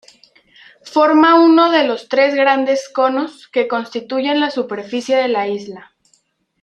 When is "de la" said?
5.15-5.47